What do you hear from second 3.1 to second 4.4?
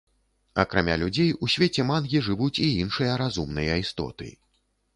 разумныя істоты.